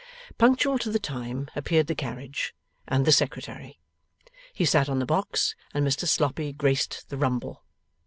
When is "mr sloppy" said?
5.85-6.53